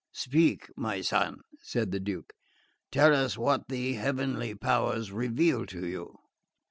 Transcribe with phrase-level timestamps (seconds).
[0.13, 2.33] "Speak, my son," said the Duke.
[2.91, 6.17] "Tell us what the heavenly powers reveal to you."